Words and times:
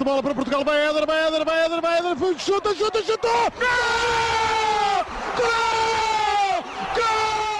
de 0.00 0.04
bola 0.04 0.22
para 0.22 0.34
Portugal, 0.34 0.64
vai 0.64 0.80
Éder, 0.88 1.06
vai 1.06 1.26
Éder, 1.26 1.44
vai 1.44 1.66
Éder, 1.66 1.80
vai 1.82 1.98
Éder, 1.98 2.38
chuta, 2.38 2.74
chuta, 2.74 3.02
chuta! 3.02 3.28
Gol! 3.58 5.04
Gol! 5.36 6.64
Gol! 6.94 7.50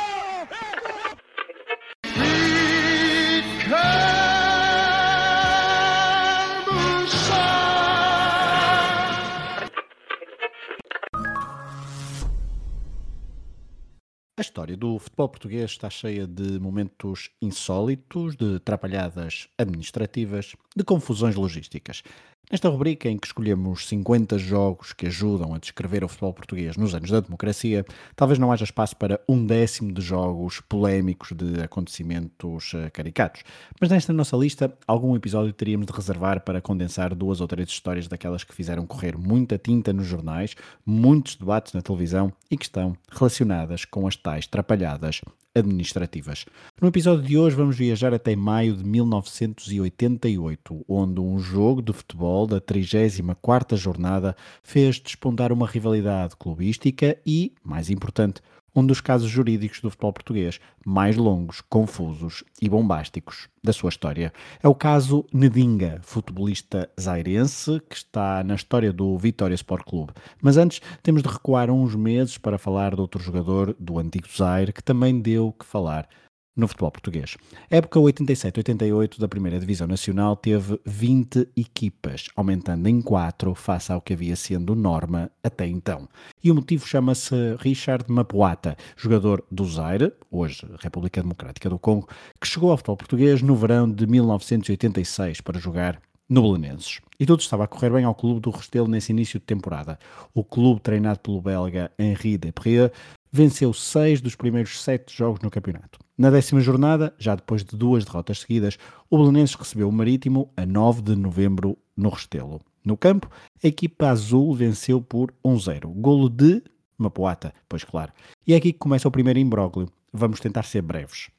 A 14.39 14.41
história 14.41 14.75
do 14.75 14.99
futebol 14.99 15.29
português 15.29 15.71
está 15.73 15.91
cheia 15.91 16.27
de 16.27 16.59
momentos 16.59 17.29
insólitos, 17.43 18.35
de 18.37 18.57
atrapalhadas 18.57 19.49
administrativas, 19.59 20.57
de 20.75 20.83
confusões 20.83 21.35
logísticas. 21.35 22.03
Nesta 22.51 22.69
rubrica 22.69 23.09
em 23.09 23.17
que 23.17 23.29
escolhemos 23.29 23.87
50 23.87 24.37
jogos 24.37 24.93
que 24.93 25.07
ajudam 25.07 25.55
a 25.55 25.59
descrever 25.59 26.03
o 26.03 26.09
futebol 26.09 26.35
português 26.35 26.77
nos 26.77 26.93
anos 26.97 27.09
da 27.09 27.21
democracia, 27.21 27.87
talvez 28.17 28.41
não 28.41 28.51
haja 28.51 28.65
espaço 28.65 28.97
para 28.97 29.21
um 29.29 29.47
décimo 29.47 29.93
de 29.93 30.03
jogos 30.03 30.59
polémicos 30.59 31.31
de 31.31 31.63
acontecimentos 31.63 32.73
eh, 32.75 32.91
caricatos. 32.91 33.45
Mas 33.81 33.91
nesta 33.91 34.13
nossa 34.13 34.37
lista, 34.37 34.77
algum 34.85 35.15
episódio 35.15 35.53
teríamos 35.53 35.87
de 35.87 35.93
reservar 35.93 36.41
para 36.41 36.61
condensar 36.61 37.15
duas 37.15 37.41
ou 37.41 37.47
três 37.47 37.69
histórias 37.69 38.09
daquelas 38.09 38.43
que 38.43 38.53
fizeram 38.53 38.85
correr 38.85 39.17
muita 39.17 39.57
tinta 39.57 39.93
nos 39.93 40.09
jornais, 40.09 40.57
muitos 40.85 41.37
debates 41.37 41.73
na 41.73 41.83
televisão 41.83 42.33
e 42.51 42.57
que 42.57 42.65
estão 42.65 42.97
relacionadas 43.13 43.85
com 43.85 44.09
as 44.09 44.17
tais 44.17 44.49
trapalhadas 44.49 45.21
administrativas. 45.55 46.47
No 46.81 46.89
episódio 46.89 47.25
de 47.25 47.37
hoje 47.37 47.57
vamos 47.57 47.77
viajar 47.77 48.15
até 48.15 48.35
maio 48.37 48.77
de 48.77 48.85
1988, 48.85 50.85
onde 50.89 51.21
um 51.21 51.39
jogo 51.39 51.83
de 51.83 51.93
futebol 51.93 52.47
da 52.47 52.59
34ª 52.61 53.77
jornada 53.77 54.37
fez 54.63 55.01
despontar 55.01 55.53
uma 55.53 55.67
rivalidade 55.67 56.37
clubística 56.37 57.19
e, 57.27 57.53
mais 57.65 57.91
importante, 57.91 58.41
um 58.75 58.85
dos 58.85 59.01
casos 59.01 59.29
jurídicos 59.29 59.81
do 59.81 59.91
futebol 59.91 60.13
português 60.13 60.61
mais 60.85 61.17
longos, 61.17 61.61
confusos 61.61 62.43
e 62.61 62.69
bombásticos 62.69 63.49
da 63.63 63.73
sua 63.73 63.91
história. 63.91 64.33
É 64.63 64.69
o 64.69 64.75
caso 64.75 65.27
Nedinga, 65.33 66.01
futebolista 66.03 66.89
zairense 66.99 67.81
que 67.89 67.97
está 67.97 68.43
na 68.43 68.55
história 68.55 68.93
do 68.93 69.17
Vitória 69.19 69.55
Sport 69.55 69.85
Clube. 69.85 70.13
Mas 70.41 70.57
antes 70.57 70.81
temos 71.03 71.23
de 71.23 71.29
recuar 71.29 71.71
uns 71.71 71.95
meses 71.95 72.39
para 72.39 72.59
falar 72.59 72.95
de 72.95 73.01
outro 73.01 73.23
jogador 73.23 73.77
do 73.79 73.99
antigo 73.99 74.27
Zaire 74.35 74.73
que 74.73 74.83
também 74.83 75.21
deu 75.21 75.53
que 75.53 75.67
falar 75.67 76.09
no 76.57 76.69
futebol 76.69 76.91
português. 76.91 77.37
Época 77.71 77.99
87-88 77.99 79.19
da 79.19 79.29
Primeira 79.29 79.59
Divisão 79.59 79.87
Nacional 79.87 80.37
teve 80.37 80.81
20 80.85 81.49
equipas, 81.57 82.29
aumentando 82.37 82.89
em 82.89 83.01
4 83.01 83.55
face 83.55 83.93
ao 83.93 84.01
que 84.01 84.13
havia 84.13 84.37
sendo 84.37 84.75
norma 84.75 85.31
até 85.43 85.67
então. 85.67 86.09
E 86.43 86.51
o 86.51 86.55
motivo 86.55 86.87
chama-se 86.87 87.35
Richard 87.59 88.05
Mapuata, 88.11 88.77
jogador 88.97 89.45
do 89.51 89.65
Zaire, 89.65 90.13
hoje 90.31 90.67
República 90.81 91.23
Democrática 91.23 91.71
do 91.71 91.79
Congo, 91.79 92.09
que 92.41 92.47
chegou 92.47 92.71
ao 92.71 92.77
futebol 92.77 92.97
português 92.97 93.43
no 93.43 93.57
verão 93.57 93.91
de 93.91 94.07
1986 94.07 95.41
para 95.41 95.59
jogar 95.59 96.01
no 96.31 96.43
Belenenses. 96.43 97.01
E 97.19 97.27
tudo 97.27 97.41
estava 97.41 97.65
a 97.65 97.67
correr 97.67 97.91
bem 97.91 98.05
ao 98.05 98.15
clube 98.15 98.41
do 98.41 98.51
Restelo 98.51 98.87
nesse 98.87 99.13
início 99.13 99.41
de 99.41 99.45
temporada. 99.45 99.99
O 100.33 100.45
clube, 100.45 100.81
treinado 100.81 101.19
pelo 101.19 101.43
belga 101.43 101.91
Henri 101.99 102.39
Depré, 102.39 102.93
venceu 103.31 103.73
seis 103.73 104.21
dos 104.21 104.35
primeiros 104.35 104.83
sete 104.83 105.17
jogos 105.17 105.41
no 105.41 105.51
campeonato. 105.51 105.99
Na 106.19 106.31
décima 106.31 106.61
jornada, 106.61 107.15
já 107.19 107.35
depois 107.35 107.65
de 107.65 107.77
duas 107.77 108.05
derrotas 108.05 108.41
seguidas, 108.41 108.79
o 109.09 109.19
Belenenses 109.19 109.57
recebeu 109.57 109.89
o 109.89 109.93
Marítimo 109.93 110.53
a 110.57 110.67
9 110.67 111.03
de 111.03 111.17
novembro 111.17 111.79
no 111.97 112.11
Restelo. 112.11 112.61
No 112.85 112.97
campo, 112.97 113.31
a 113.63 113.67
equipa 113.67 114.09
azul 114.09 114.55
venceu 114.55 115.01
por 115.01 115.33
1-0. 115.45 115.87
Golo 116.01 116.29
de 116.29 116.63
Mapoata, 116.99 117.55
pois 117.69 117.85
claro. 117.85 118.13
E 118.47 118.53
é 118.53 118.57
aqui 118.57 118.73
que 118.73 118.79
começa 118.79 119.09
o 119.09 119.11
primeiro 119.11 119.39
imbróglio. 119.39 119.89
Vamos 120.13 120.41
tentar 120.41 120.65
ser 120.65 120.83
breves. 120.83 121.31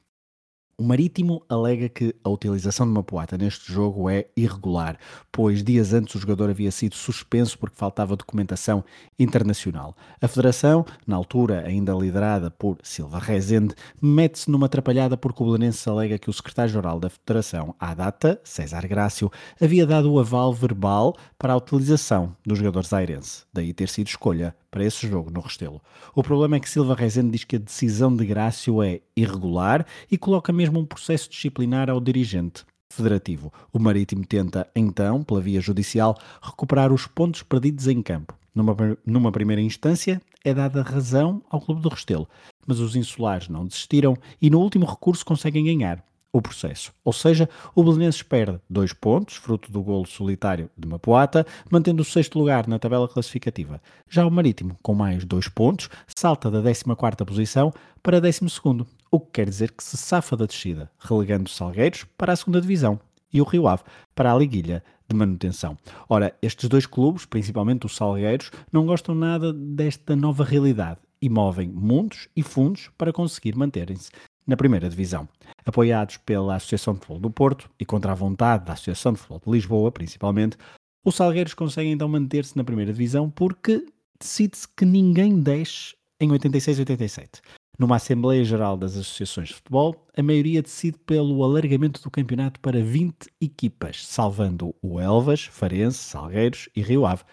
O 0.77 0.83
Marítimo 0.83 1.43
alega 1.47 1.87
que 1.87 2.15
a 2.23 2.29
utilização 2.29 2.87
de 2.87 2.91
uma 2.91 3.03
poata 3.03 3.37
neste 3.37 3.71
jogo 3.71 4.09
é 4.09 4.25
irregular, 4.35 4.97
pois 5.31 5.63
dias 5.63 5.93
antes 5.93 6.15
o 6.15 6.19
jogador 6.19 6.49
havia 6.49 6.71
sido 6.71 6.95
suspenso 6.95 7.59
porque 7.59 7.75
faltava 7.75 8.15
documentação 8.15 8.83
internacional. 9.19 9.95
A 10.19 10.27
Federação, 10.27 10.83
na 11.05 11.15
altura 11.15 11.63
ainda 11.67 11.93
liderada 11.93 12.49
por 12.49 12.77
Silva 12.81 13.19
Rezende, 13.19 13.75
mete-se 14.01 14.49
numa 14.49 14.65
atrapalhada 14.65 15.15
porque 15.15 15.43
o 15.43 15.45
Belenenses 15.45 15.87
alega 15.87 16.17
que 16.17 16.29
o 16.29 16.33
secretário-geral 16.33 16.99
da 16.99 17.09
Federação, 17.09 17.75
à 17.79 17.93
data, 17.93 18.41
César 18.43 18.87
Grácio, 18.87 19.31
havia 19.61 19.85
dado 19.85 20.11
o 20.11 20.19
aval 20.19 20.51
verbal 20.51 21.15
para 21.37 21.53
a 21.53 21.57
utilização 21.57 22.35
do 22.45 22.55
jogador 22.55 22.85
zairense, 22.85 23.43
daí 23.53 23.71
ter 23.71 23.87
sido 23.87 24.07
escolha 24.07 24.55
para 24.71 24.85
esse 24.85 25.05
jogo 25.05 25.29
no 25.29 25.41
Restelo. 25.41 25.81
O 26.15 26.23
problema 26.23 26.55
é 26.55 26.59
que 26.59 26.69
Silva 26.69 26.95
Rezende 26.95 27.31
diz 27.31 27.43
que 27.43 27.57
a 27.57 27.59
decisão 27.59 28.15
de 28.15 28.25
Grácio 28.25 28.81
é 28.81 29.01
irregular 29.15 29.85
e 30.09 30.17
coloca 30.17 30.53
mesmo 30.53 30.79
um 30.79 30.85
processo 30.85 31.29
disciplinar 31.29 31.89
ao 31.89 31.99
dirigente 31.99 32.63
federativo. 32.91 33.53
O 33.71 33.79
Marítimo 33.79 34.25
tenta, 34.25 34.67
então, 34.75 35.23
pela 35.23 35.41
via 35.41 35.61
judicial, 35.61 36.17
recuperar 36.41 36.91
os 36.91 37.05
pontos 37.05 37.43
perdidos 37.43 37.87
em 37.87 38.01
campo. 38.01 38.33
Numa, 38.55 38.75
numa 39.05 39.31
primeira 39.31 39.61
instância, 39.61 40.21
é 40.43 40.53
dada 40.53 40.81
razão 40.81 41.41
ao 41.49 41.61
Clube 41.61 41.81
do 41.81 41.89
Restelo, 41.89 42.27
mas 42.65 42.79
os 42.79 42.95
insulares 42.95 43.47
não 43.47 43.65
desistiram 43.65 44.17
e 44.41 44.49
no 44.49 44.59
último 44.59 44.85
recurso 44.85 45.25
conseguem 45.25 45.65
ganhar 45.65 46.03
o 46.33 46.41
processo. 46.41 46.93
Ou 47.03 47.11
seja, 47.11 47.49
o 47.75 47.83
Belenenses 47.83 48.23
perde 48.23 48.59
dois 48.69 48.93
pontos, 48.93 49.35
fruto 49.35 49.71
do 49.71 49.81
golo 49.83 50.05
solitário 50.05 50.69
de 50.77 50.87
Mapuata, 50.87 51.45
mantendo 51.69 52.01
o 52.01 52.05
sexto 52.05 52.39
lugar 52.39 52.67
na 52.67 52.79
tabela 52.79 53.07
classificativa. 53.07 53.81
Já 54.09 54.25
o 54.25 54.31
Marítimo, 54.31 54.77
com 54.81 54.93
mais 54.93 55.25
dois 55.25 55.47
pontos, 55.47 55.89
salta 56.15 56.49
da 56.49 56.61
14ª 56.61 57.25
posição 57.25 57.73
para 58.01 58.21
12º, 58.21 58.85
o 59.11 59.19
que 59.19 59.31
quer 59.33 59.49
dizer 59.49 59.71
que 59.71 59.83
se 59.83 59.97
safa 59.97 60.37
da 60.37 60.45
descida, 60.45 60.89
relegando 60.99 61.47
os 61.47 61.55
Salgueiros 61.55 62.05
para 62.17 62.33
a 62.33 62.35
segunda 62.35 62.61
divisão 62.61 62.99
e 63.33 63.41
o 63.41 63.45
Rio 63.45 63.67
Ave 63.67 63.83
para 64.15 64.33
a 64.33 64.37
liguilha 64.37 64.83
de 65.07 65.15
manutenção. 65.15 65.77
Ora, 66.07 66.33
estes 66.41 66.69
dois 66.69 66.85
clubes, 66.85 67.25
principalmente 67.25 67.85
os 67.85 67.95
Salgueiros, 67.95 68.51
não 68.71 68.85
gostam 68.85 69.13
nada 69.13 69.51
desta 69.51 70.15
nova 70.15 70.43
realidade 70.43 70.99
e 71.21 71.29
movem 71.29 71.69
mundos 71.69 72.27
e 72.35 72.41
fundos 72.41 72.89
para 72.97 73.13
conseguir 73.13 73.55
manterem-se 73.55 74.09
na 74.45 74.57
primeira 74.57 74.89
divisão. 74.89 75.27
Apoiados 75.65 76.17
pela 76.17 76.55
Associação 76.55 76.93
de 76.93 76.99
Futebol 76.99 77.19
do 77.19 77.29
Porto 77.29 77.69
e 77.79 77.85
contra 77.85 78.11
a 78.11 78.15
vontade 78.15 78.65
da 78.65 78.73
Associação 78.73 79.13
de 79.13 79.19
Futebol 79.19 79.41
de 79.45 79.51
Lisboa, 79.51 79.91
principalmente, 79.91 80.57
os 81.03 81.15
Salgueiros 81.15 81.53
conseguem 81.53 81.93
então 81.93 82.07
manter-se 82.07 82.55
na 82.55 82.63
primeira 82.63 82.91
divisão 82.91 83.29
porque 83.29 83.85
decide-se 84.19 84.67
que 84.67 84.85
ninguém 84.85 85.39
desce 85.39 85.95
em 86.19 86.29
86-87. 86.29 87.41
Numa 87.79 87.95
Assembleia 87.95 88.43
Geral 88.43 88.77
das 88.77 88.95
Associações 88.95 89.47
de 89.47 89.55
Futebol, 89.55 90.05
a 90.15 90.21
maioria 90.21 90.61
decide 90.61 90.99
pelo 90.99 91.43
alargamento 91.43 91.99
do 92.03 92.11
campeonato 92.11 92.59
para 92.59 92.83
20 92.83 93.27
equipas, 93.41 94.05
salvando 94.05 94.75
o 94.83 94.99
Elvas, 94.99 95.45
Farense, 95.45 95.97
Salgueiros 95.97 96.69
e 96.75 96.81
Rio 96.81 97.07
Ave, 97.07 97.23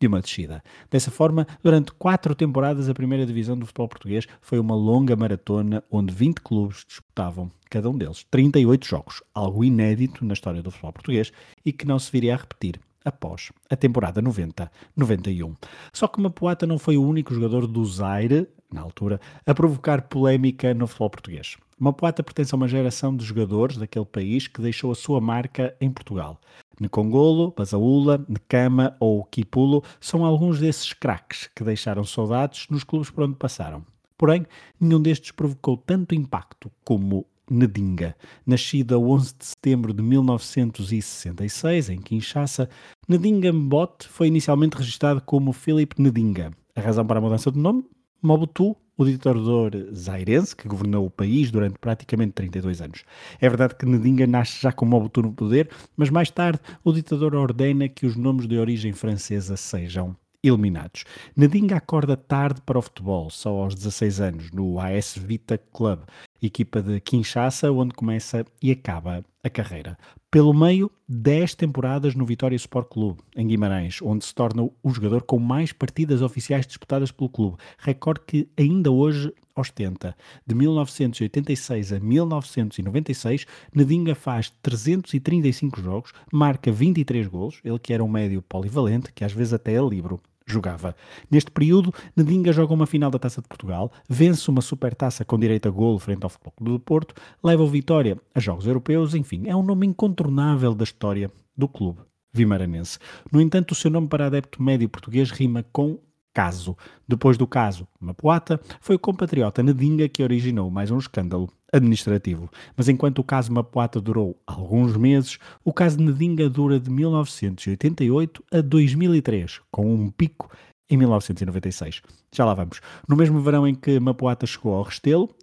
de 0.00 0.06
uma 0.06 0.20
descida. 0.20 0.62
Dessa 0.90 1.10
forma, 1.10 1.46
durante 1.62 1.92
quatro 1.92 2.34
temporadas, 2.34 2.88
a 2.88 2.94
primeira 2.94 3.24
divisão 3.24 3.58
do 3.58 3.66
futebol 3.66 3.88
português 3.88 4.26
foi 4.40 4.58
uma 4.58 4.74
longa 4.74 5.16
maratona 5.16 5.82
onde 5.90 6.12
20 6.12 6.40
clubes 6.40 6.84
disputavam, 6.86 7.50
cada 7.70 7.88
um 7.88 7.96
deles, 7.96 8.26
38 8.30 8.86
jogos, 8.86 9.22
algo 9.34 9.64
inédito 9.64 10.24
na 10.24 10.34
história 10.34 10.62
do 10.62 10.70
futebol 10.70 10.92
português 10.92 11.32
e 11.64 11.72
que 11.72 11.86
não 11.86 11.98
se 11.98 12.12
viria 12.12 12.34
a 12.34 12.38
repetir 12.38 12.78
após 13.04 13.52
a 13.70 13.76
temporada 13.76 14.20
90-91. 14.20 15.54
Só 15.92 16.08
que 16.08 16.20
Mapuata 16.20 16.66
não 16.66 16.78
foi 16.78 16.96
o 16.96 17.06
único 17.06 17.32
jogador 17.32 17.66
do 17.66 17.84
Zaire, 17.84 18.48
na 18.72 18.80
altura, 18.80 19.20
a 19.46 19.54
provocar 19.54 20.02
polémica 20.02 20.74
no 20.74 20.86
futebol 20.86 21.10
português. 21.10 21.56
Mapuata 21.78 22.22
pertence 22.22 22.54
a 22.54 22.56
uma 22.56 22.66
geração 22.66 23.14
de 23.14 23.24
jogadores 23.24 23.76
daquele 23.76 24.06
país 24.06 24.48
que 24.48 24.60
deixou 24.60 24.90
a 24.90 24.94
sua 24.94 25.20
marca 25.20 25.76
em 25.80 25.90
Portugal. 25.90 26.40
Nkongolo, 26.80 27.52
Basaúla, 27.56 28.24
Nkama 28.28 28.96
ou 29.00 29.24
Kipulo 29.24 29.82
são 30.00 30.24
alguns 30.24 30.58
desses 30.58 30.92
craques 30.92 31.48
que 31.54 31.64
deixaram 31.64 32.04
saudades 32.04 32.66
nos 32.70 32.84
clubes 32.84 33.10
por 33.10 33.24
onde 33.24 33.36
passaram. 33.36 33.84
Porém, 34.18 34.46
nenhum 34.80 35.00
destes 35.00 35.30
provocou 35.30 35.76
tanto 35.76 36.14
impacto 36.14 36.70
como 36.84 37.26
Ndinga. 37.50 38.16
Nascido 38.44 38.94
a 38.94 38.98
11 38.98 39.34
de 39.38 39.46
setembro 39.46 39.92
de 39.92 40.02
1966 40.02 41.90
em 41.90 42.00
Kinshasa, 42.00 42.68
Ndinga 43.08 43.52
Mbot 43.52 44.08
foi 44.08 44.28
inicialmente 44.28 44.76
registado 44.76 45.20
como 45.20 45.52
Philip 45.52 45.94
Ndinga. 46.00 46.50
A 46.74 46.80
razão 46.80 47.06
para 47.06 47.18
a 47.18 47.22
mudança 47.22 47.50
de 47.50 47.58
nome? 47.58 47.84
Mobutu, 48.22 48.76
o 48.96 49.04
ditador 49.04 49.72
zairense 49.92 50.56
que 50.56 50.68
governou 50.68 51.06
o 51.06 51.10
país 51.10 51.50
durante 51.50 51.78
praticamente 51.78 52.32
32 52.32 52.80
anos. 52.80 53.04
É 53.40 53.48
verdade 53.48 53.74
que 53.74 53.86
Ndinga 53.86 54.26
nasce 54.26 54.60
já 54.60 54.72
com 54.72 54.86
Mobutu 54.86 55.22
no 55.22 55.32
poder, 55.32 55.70
mas 55.96 56.10
mais 56.10 56.30
tarde 56.30 56.60
o 56.82 56.92
ditador 56.92 57.34
ordena 57.34 57.88
que 57.88 58.06
os 58.06 58.16
nomes 58.16 58.46
de 58.46 58.58
origem 58.58 58.92
francesa 58.92 59.56
sejam 59.56 60.16
eliminados. 60.42 61.04
Nadinga 61.36 61.76
acorda 61.76 62.16
tarde 62.16 62.60
para 62.64 62.78
o 62.78 62.82
futebol, 62.82 63.30
só 63.30 63.50
aos 63.50 63.74
16 63.74 64.20
anos, 64.20 64.50
no 64.52 64.78
AS 64.78 65.16
Vita 65.16 65.58
Club, 65.72 66.00
equipa 66.42 66.82
de 66.82 67.00
Kinshasa, 67.00 67.70
onde 67.72 67.94
começa 67.94 68.44
e 68.62 68.70
acaba 68.70 69.24
a 69.42 69.50
carreira. 69.50 69.96
Pelo 70.30 70.52
meio, 70.52 70.90
10 71.08 71.54
temporadas 71.54 72.14
no 72.14 72.26
Vitória 72.26 72.56
Sport 72.56 72.88
Clube, 72.88 73.20
em 73.36 73.46
Guimarães, 73.46 74.00
onde 74.02 74.24
se 74.24 74.34
torna 74.34 74.68
o 74.82 74.90
jogador 74.90 75.22
com 75.22 75.38
mais 75.38 75.72
partidas 75.72 76.20
oficiais 76.20 76.66
disputadas 76.66 77.10
pelo 77.10 77.30
clube, 77.30 77.56
recorde 77.78 78.20
que 78.26 78.48
ainda 78.58 78.90
hoje 78.90 79.32
ostenta. 79.54 80.14
De 80.46 80.54
1986 80.54 81.92
a 81.92 82.00
1996, 82.00 83.46
Nadinga 83.74 84.14
faz 84.14 84.50
335 84.62 85.80
jogos, 85.80 86.12
marca 86.32 86.70
23 86.70 87.26
golos, 87.28 87.60
ele 87.64 87.78
que 87.78 87.92
era 87.92 88.04
um 88.04 88.08
médio 88.08 88.42
polivalente, 88.42 89.12
que 89.12 89.24
às 89.24 89.32
vezes 89.32 89.54
até 89.54 89.74
é 89.74 89.80
livro 89.80 90.20
jogava. 90.46 90.94
Neste 91.30 91.50
período, 91.50 91.92
Nadinga 92.14 92.52
joga 92.52 92.72
uma 92.72 92.86
final 92.86 93.10
da 93.10 93.18
Taça 93.18 93.42
de 93.42 93.48
Portugal, 93.48 93.90
vence 94.08 94.48
uma 94.48 94.60
supertaça 94.60 95.24
com 95.24 95.38
direito 95.38 95.68
a 95.68 95.70
golo 95.70 95.98
frente 95.98 96.22
ao 96.22 96.30
Futebol 96.30 96.54
do 96.60 96.80
Porto, 96.80 97.14
leva 97.42 97.62
o 97.62 97.68
Vitória 97.68 98.16
a 98.34 98.40
jogos 98.40 98.66
europeus, 98.66 99.14
enfim, 99.14 99.42
é 99.46 99.56
um 99.56 99.62
nome 99.62 99.86
incontornável 99.86 100.74
da 100.74 100.84
história 100.84 101.30
do 101.56 101.68
clube 101.68 102.00
vimaranense. 102.32 102.98
No 103.32 103.40
entanto, 103.40 103.72
o 103.72 103.74
seu 103.74 103.90
nome 103.90 104.08
para 104.08 104.26
adepto 104.26 104.62
médio 104.62 104.88
português 104.88 105.30
rima 105.30 105.64
com 105.72 105.98
caso. 106.34 106.76
Depois 107.08 107.38
do 107.38 107.46
caso 107.46 107.88
Mapuata, 107.98 108.60
foi 108.80 108.96
o 108.96 108.98
compatriota 108.98 109.62
Nadinga 109.62 110.06
que 110.06 110.22
originou 110.22 110.70
mais 110.70 110.90
um 110.90 110.98
escândalo 110.98 111.50
administrativo. 111.72 112.50
Mas 112.76 112.88
enquanto 112.88 113.18
o 113.18 113.24
caso 113.24 113.52
Mapuata 113.52 114.00
durou 114.00 114.40
alguns 114.46 114.96
meses, 114.96 115.38
o 115.64 115.72
caso 115.72 116.00
Nadinga 116.00 116.48
dura 116.48 116.78
de 116.78 116.90
1988 116.90 118.44
a 118.52 118.60
2003, 118.60 119.60
com 119.70 119.92
um 119.92 120.10
pico 120.10 120.50
em 120.88 120.96
1996. 120.96 122.02
Já 122.34 122.44
lá 122.44 122.54
vamos. 122.54 122.80
No 123.08 123.16
mesmo 123.16 123.40
verão 123.40 123.66
em 123.66 123.74
que 123.74 123.98
Mapuata 123.98 124.46
chegou 124.46 124.74
ao 124.74 124.82
Restelo, 124.82 125.34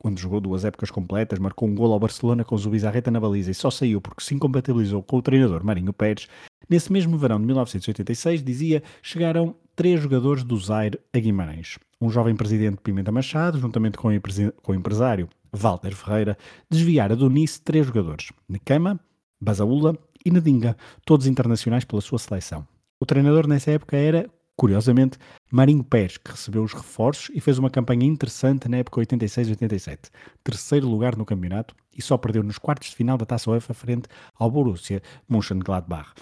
quando 0.00 0.18
jogou 0.18 0.40
duas 0.40 0.64
épocas 0.64 0.90
completas, 0.92 1.40
marcou 1.40 1.68
um 1.68 1.74
gol 1.74 1.92
ao 1.92 1.98
Barcelona 1.98 2.44
com 2.44 2.56
Zubizarreta 2.56 3.10
na 3.10 3.18
baliza 3.18 3.50
e 3.50 3.54
só 3.54 3.68
saiu 3.68 4.00
porque 4.00 4.22
se 4.22 4.32
incompatibilizou 4.32 5.02
com 5.02 5.16
o 5.16 5.22
treinador 5.22 5.64
Marinho 5.64 5.92
Pérez, 5.92 6.28
nesse 6.70 6.92
mesmo 6.92 7.18
verão 7.18 7.40
de 7.40 7.46
1986, 7.46 8.42
dizia, 8.42 8.82
chegaram 9.02 9.56
três 9.74 10.00
jogadores 10.00 10.44
do 10.44 10.56
Zaire 10.56 11.00
a 11.12 11.18
Guimarães. 11.18 11.78
Um 12.00 12.10
jovem 12.10 12.36
presidente 12.36 12.80
Pimenta 12.80 13.10
Machado, 13.10 13.58
juntamente 13.58 13.98
com 13.98 14.08
o 14.08 14.74
empresário 14.74 15.28
Walter 15.52 15.94
Ferreira, 15.94 16.38
desviara 16.70 17.16
do 17.16 17.28
Nice 17.30 17.60
três 17.60 17.86
jogadores, 17.86 18.32
Nekama, 18.48 18.98
Basaúla 19.40 19.96
e 20.24 20.30
Nadinga, 20.30 20.76
todos 21.04 21.26
internacionais 21.26 21.84
pela 21.84 22.00
sua 22.00 22.18
seleção. 22.18 22.66
O 23.00 23.06
treinador 23.06 23.46
nessa 23.46 23.70
época 23.70 23.96
era 23.96 24.28
Curiosamente, 24.58 25.18
Marinho 25.52 25.84
Pérez, 25.84 26.16
que 26.16 26.32
recebeu 26.32 26.64
os 26.64 26.72
reforços 26.72 27.30
e 27.32 27.40
fez 27.40 27.58
uma 27.58 27.70
campanha 27.70 28.04
interessante 28.04 28.68
na 28.68 28.78
época 28.78 29.00
86-87. 29.00 30.10
Terceiro 30.42 30.88
lugar 30.88 31.14
no 31.14 31.24
campeonato 31.24 31.76
e 31.96 32.02
só 32.02 32.18
perdeu 32.18 32.42
nos 32.42 32.58
quartos 32.58 32.90
de 32.90 32.96
final 32.96 33.16
da 33.16 33.24
Taça 33.24 33.48
UEFA 33.48 33.72
frente 33.72 34.08
ao 34.34 34.50
Borussia 34.50 35.00
Mönchengladbach. 35.28 36.12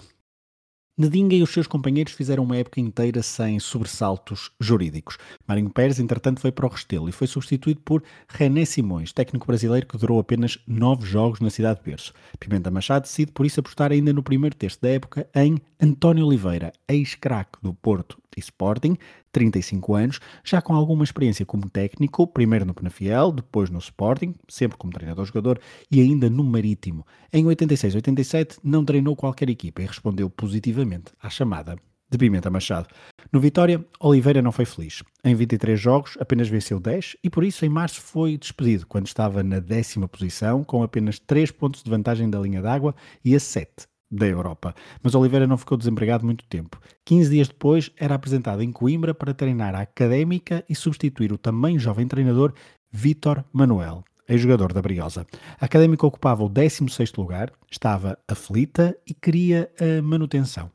Nadinga 0.99 1.35
e 1.35 1.43
os 1.43 1.51
seus 1.51 1.67
companheiros 1.67 2.13
fizeram 2.13 2.43
uma 2.43 2.57
época 2.57 2.81
inteira 2.81 3.21
sem 3.21 3.59
sobressaltos 3.59 4.49
jurídicos. 4.59 5.19
Marinho 5.47 5.69
Pérez, 5.69 5.99
entretanto, 5.99 6.41
foi 6.41 6.51
para 6.51 6.65
o 6.65 6.69
Restelo 6.69 7.07
e 7.07 7.11
foi 7.11 7.27
substituído 7.27 7.81
por 7.81 8.01
René 8.27 8.65
Simões, 8.65 9.13
técnico 9.13 9.45
brasileiro 9.45 9.85
que 9.85 9.95
durou 9.95 10.17
apenas 10.17 10.57
nove 10.65 11.05
jogos 11.05 11.39
na 11.39 11.51
cidade 11.51 11.81
de 11.81 11.85
Berço. 11.85 12.13
Pimenta 12.39 12.71
Machado 12.71 13.03
decide 13.03 13.31
por 13.31 13.45
isso 13.45 13.59
apostar 13.59 13.91
ainda 13.91 14.11
no 14.11 14.23
primeiro 14.23 14.55
texto 14.55 14.81
da 14.81 14.89
época 14.89 15.29
em 15.35 15.61
António 15.79 16.25
Oliveira, 16.25 16.73
ex-craque 16.87 17.59
do 17.61 17.75
Porto 17.75 18.17
e 18.37 18.39
Sporting, 18.39 18.95
35 19.31 19.95
anos, 19.95 20.19
já 20.43 20.61
com 20.61 20.73
alguma 20.73 21.03
experiência 21.03 21.45
como 21.45 21.69
técnico, 21.69 22.27
primeiro 22.27 22.65
no 22.65 22.73
Penafiel, 22.73 23.31
depois 23.31 23.69
no 23.69 23.79
Sporting, 23.79 24.35
sempre 24.47 24.77
como 24.77 24.93
treinador-jogador 24.93 25.59
e 25.91 25.99
ainda 25.99 26.29
no 26.29 26.43
Marítimo. 26.43 27.05
Em 27.33 27.43
86-87 27.43 28.59
não 28.63 28.85
treinou 28.85 29.15
qualquer 29.15 29.49
equipa 29.49 29.81
e 29.81 29.85
respondeu 29.85 30.29
positivamente 30.29 31.11
à 31.21 31.29
chamada 31.29 31.75
de 32.09 32.17
Pimenta 32.17 32.49
Machado. 32.49 32.87
No 33.31 33.39
Vitória, 33.39 33.85
Oliveira 33.99 34.41
não 34.41 34.51
foi 34.51 34.65
feliz. 34.65 35.03
Em 35.23 35.35
23 35.35 35.79
jogos, 35.79 36.17
apenas 36.19 36.47
venceu 36.47 36.79
10 36.79 37.17
e 37.23 37.29
por 37.29 37.43
isso 37.43 37.65
em 37.65 37.69
março 37.69 37.99
foi 37.99 38.37
despedido, 38.37 38.87
quando 38.87 39.07
estava 39.07 39.43
na 39.43 39.59
décima 39.59 40.07
posição, 40.07 40.63
com 40.63 40.83
apenas 40.83 41.19
3 41.19 41.51
pontos 41.51 41.83
de 41.83 41.89
vantagem 41.89 42.29
da 42.29 42.39
linha 42.39 42.61
d'água 42.61 42.95
e 43.25 43.35
a 43.35 43.39
7 43.39 43.87
da 44.09 44.25
Europa. 44.25 44.73
Mas 45.03 45.15
Oliveira 45.15 45.47
não 45.47 45.57
ficou 45.57 45.77
desempregado 45.77 46.25
muito 46.25 46.45
tempo. 46.45 46.79
15 47.05 47.29
dias 47.29 47.47
depois, 47.47 47.91
era 47.97 48.15
apresentado 48.15 48.61
em 48.61 48.71
Coimbra 48.71 49.13
para 49.13 49.33
treinar 49.33 49.75
a 49.75 49.81
académica 49.81 50.63
e 50.69 50.75
substituir 50.75 51.31
o 51.31 51.37
também 51.37 51.77
jovem 51.77 52.07
treinador 52.07 52.53
Vítor 52.91 53.43
Manuel, 53.51 54.03
ex-jogador 54.27 54.73
da 54.73 54.81
Briosa. 54.81 55.27
A 55.59 55.65
académica 55.65 56.05
ocupava 56.05 56.43
o 56.43 56.49
16 56.49 57.13
lugar, 57.13 57.51
estava 57.69 58.17
aflita 58.27 58.97
e 59.05 59.13
queria 59.13 59.69
a 59.79 60.01
manutenção. 60.01 60.71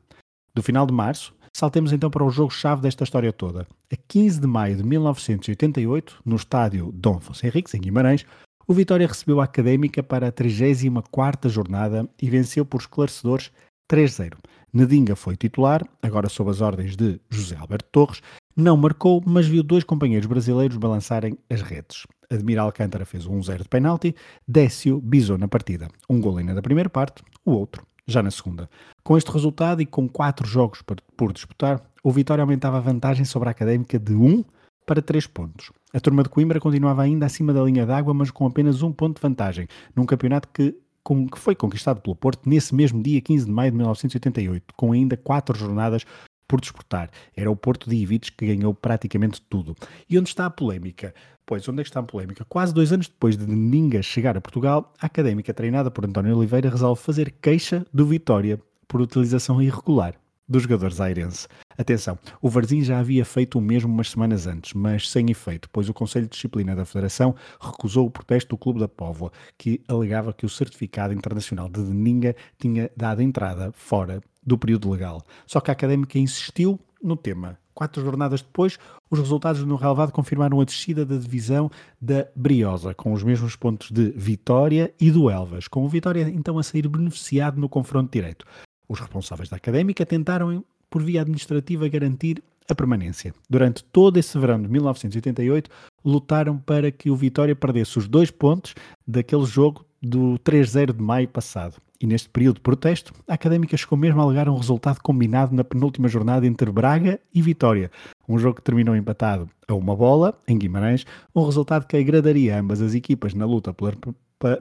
Do 0.53 0.61
final 0.61 0.85
de 0.85 0.93
março, 0.93 1.33
saltemos 1.51 1.91
então 1.91 2.09
para 2.09 2.23
o 2.23 2.29
jogo-chave 2.29 2.81
desta 2.81 3.03
história 3.03 3.33
toda. 3.33 3.67
A 3.91 3.95
15 4.07 4.39
de 4.39 4.47
maio 4.47 4.77
de 4.77 4.83
1988, 4.83 6.21
no 6.23 6.35
estádio 6.35 6.91
Dom 6.93 7.17
Afonso 7.17 7.45
Henriques, 7.45 7.73
em 7.73 7.81
Guimarães, 7.81 8.25
o 8.67 8.73
Vitória 8.73 9.07
recebeu 9.07 9.41
a 9.41 9.43
Académica 9.43 10.01
para 10.01 10.27
a 10.27 10.31
34ª 10.31 11.49
jornada 11.49 12.07
e 12.21 12.29
venceu 12.29 12.65
por 12.65 12.81
esclarecedores 12.81 13.51
3-0. 13.91 14.33
Nedinga 14.73 15.15
foi 15.15 15.35
titular, 15.35 15.83
agora 16.01 16.29
sob 16.29 16.49
as 16.49 16.61
ordens 16.61 16.95
de 16.95 17.19
José 17.29 17.55
Alberto 17.55 17.89
Torres, 17.91 18.21
não 18.55 18.77
marcou, 18.77 19.21
mas 19.25 19.47
viu 19.47 19.63
dois 19.63 19.83
companheiros 19.83 20.27
brasileiros 20.27 20.77
balançarem 20.77 21.37
as 21.49 21.61
redes. 21.61 22.07
Admiral 22.29 22.67
Alcântara 22.67 23.05
fez 23.05 23.25
um 23.25 23.39
1-0 23.39 23.63
de 23.63 23.69
penalti, 23.69 24.15
Décio 24.47 24.99
bisou 24.99 25.37
na 25.37 25.47
partida. 25.47 25.89
Um 26.09 26.19
gol 26.19 26.37
ainda 26.37 26.53
da 26.53 26.61
primeira 26.61 26.89
parte, 26.89 27.23
o 27.45 27.51
outro 27.51 27.85
já 28.07 28.21
na 28.21 28.31
segunda. 28.31 28.69
Com 29.03 29.17
este 29.17 29.31
resultado 29.31 29.81
e 29.81 29.85
com 29.85 30.07
quatro 30.07 30.47
jogos 30.47 30.81
por 31.15 31.33
disputar, 31.33 31.81
o 32.03 32.11
Vitória 32.11 32.41
aumentava 32.41 32.77
a 32.77 32.81
vantagem 32.81 33.25
sobre 33.25 33.49
a 33.49 33.51
Académica 33.51 33.97
de 33.97 34.13
1 34.13 34.43
para 34.85 35.01
3 35.01 35.27
pontos. 35.27 35.71
A 35.95 35.99
turma 35.99 36.23
de 36.23 36.29
Coimbra 36.29 36.59
continuava 36.59 37.03
ainda 37.03 37.27
acima 37.27 37.53
da 37.53 37.61
linha 37.61 37.85
d'água, 37.85 38.15
mas 38.15 38.31
com 38.31 38.47
apenas 38.47 38.81
um 38.81 38.91
ponto 38.91 39.17
de 39.17 39.21
vantagem, 39.21 39.67
num 39.95 40.07
campeonato 40.07 40.47
que, 40.51 40.75
com, 41.03 41.27
que 41.27 41.37
foi 41.37 41.53
conquistado 41.53 42.01
pelo 42.01 42.15
Porto 42.15 42.49
nesse 42.49 42.73
mesmo 42.73 43.01
dia 43.03 43.21
15 43.21 43.45
de 43.45 43.51
maio 43.51 43.69
de 43.69 43.77
1988, 43.77 44.73
com 44.75 44.91
ainda 44.91 45.15
quatro 45.15 45.55
jornadas 45.55 46.03
por 46.47 46.59
disputar. 46.59 47.11
Era 47.37 47.51
o 47.51 47.55
Porto 47.55 47.87
de 47.87 47.95
Ivites 47.95 48.31
que 48.31 48.47
ganhou 48.47 48.73
praticamente 48.73 49.39
tudo. 49.43 49.75
E 50.09 50.17
onde 50.17 50.29
está 50.29 50.47
a 50.47 50.49
polémica? 50.49 51.13
Pois, 51.45 51.69
onde 51.69 51.81
é 51.81 51.83
que 51.83 51.89
está 51.91 51.99
a 51.99 52.03
polémica? 52.03 52.43
Quase 52.45 52.73
dois 52.73 52.91
anos 52.91 53.07
depois 53.07 53.37
de 53.37 53.45
Ninga 53.45 54.01
chegar 54.01 54.35
a 54.35 54.41
Portugal, 54.41 54.91
a 54.99 55.05
académica 55.05 55.53
treinada 55.53 55.91
por 55.91 56.05
António 56.05 56.35
Oliveira 56.35 56.71
resolve 56.71 57.03
fazer 57.03 57.35
queixa 57.39 57.85
do 57.93 58.07
Vitória 58.07 58.59
por 58.87 58.99
utilização 58.99 59.61
irregular 59.61 60.15
do 60.47 60.59
jogador 60.59 60.91
zairense. 60.91 61.47
Atenção, 61.77 62.17
o 62.41 62.49
Varzim 62.49 62.81
já 62.81 62.99
havia 62.99 63.25
feito 63.25 63.57
o 63.57 63.61
mesmo 63.61 63.91
umas 63.91 64.11
semanas 64.11 64.45
antes, 64.45 64.73
mas 64.73 65.09
sem 65.09 65.29
efeito, 65.31 65.69
pois 65.71 65.89
o 65.89 65.93
Conselho 65.93 66.25
de 66.25 66.31
Disciplina 66.31 66.75
da 66.75 66.85
Federação 66.85 67.35
recusou 67.59 68.05
o 68.05 68.11
protesto 68.11 68.49
do 68.49 68.57
Clube 68.57 68.79
da 68.79 68.87
Póvoa, 68.87 69.31
que 69.57 69.81
alegava 69.87 70.33
que 70.33 70.45
o 70.45 70.49
certificado 70.49 71.13
internacional 71.13 71.67
de 71.67 71.81
Deninga 71.81 72.35
tinha 72.59 72.91
dado 72.95 73.21
entrada 73.21 73.71
fora 73.73 74.21
do 74.45 74.57
período 74.57 74.91
legal. 74.91 75.23
Só 75.47 75.59
que 75.59 75.71
a 75.71 75.73
académica 75.73 76.19
insistiu 76.19 76.79
no 77.01 77.17
tema. 77.17 77.57
Quatro 77.73 78.03
jornadas 78.03 78.43
depois, 78.43 78.77
os 79.09 79.19
resultados 79.19 79.63
no 79.63 79.75
relevado 79.75 80.11
confirmaram 80.11 80.61
a 80.61 80.65
descida 80.65 81.03
da 81.03 81.17
divisão 81.17 81.71
da 81.99 82.27
Briosa, 82.35 82.93
com 82.93 83.11
os 83.13 83.23
mesmos 83.23 83.55
pontos 83.55 83.89
de 83.89 84.11
Vitória 84.11 84.93
e 85.01 85.09
do 85.09 85.27
Elvas, 85.27 85.67
com 85.67 85.83
o 85.83 85.89
Vitória 85.89 86.29
então 86.29 86.59
a 86.59 86.63
sair 86.63 86.87
beneficiado 86.87 87.59
no 87.59 87.67
confronto 87.67 88.11
direto. 88.11 88.45
Os 88.93 88.99
responsáveis 88.99 89.49
da 89.49 89.57
académica 89.57 90.05
tentaram, 90.05 90.63
por 90.87 91.01
via 91.01 91.21
administrativa, 91.21 91.87
garantir 91.87 92.43
a 92.69 92.75
permanência. 92.75 93.33
Durante 93.49 93.83
todo 93.85 94.17
esse 94.17 94.37
verão 94.37 94.61
de 94.61 94.67
1988, 94.67 95.67
lutaram 96.05 96.59
para 96.59 96.91
que 96.91 97.09
o 97.09 97.15
Vitória 97.15 97.55
perdesse 97.55 97.97
os 97.97 98.07
dois 98.07 98.29
pontos 98.29 98.75
daquele 99.07 99.45
jogo 99.45 99.83
do 99.99 100.37
3-0 100.45 100.93
de 100.93 101.01
maio 101.01 101.27
passado. 101.27 101.77
E 101.99 102.05
neste 102.05 102.29
período 102.29 102.57
de 102.57 102.61
protesto, 102.61 103.15
a 103.27 103.33
Académica 103.33 103.75
chegou 103.75 103.97
mesmo 103.97 104.21
a 104.21 104.25
alegar 104.25 104.47
um 104.47 104.57
resultado 104.57 104.99
combinado 105.01 105.55
na 105.55 105.63
penúltima 105.63 106.07
jornada 106.07 106.45
entre 106.45 106.71
Braga 106.71 107.19
e 107.33 107.41
Vitória. 107.41 107.89
Um 108.29 108.37
jogo 108.37 108.57
que 108.57 108.61
terminou 108.61 108.95
empatado 108.95 109.49
a 109.67 109.73
uma 109.73 109.95
bola, 109.95 110.39
em 110.47 110.55
Guimarães, 110.55 111.03
um 111.33 111.43
resultado 111.43 111.87
que 111.87 111.97
agradaria 111.97 112.59
ambas 112.59 112.79
as 112.79 112.93
equipas 112.93 113.33
na 113.33 113.47
luta 113.47 113.73
pela 113.73 113.97